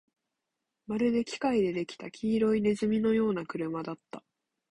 [0.87, 4.23] まるで機械で出来た黄色い鼠のような車だった